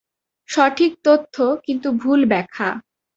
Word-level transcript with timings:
সঠিক 0.49 0.91
তথ্য 1.03 1.35
কিন্তু 1.65 1.87
ভুল 1.93 2.19
ব্যাখ্যা। 2.25 2.69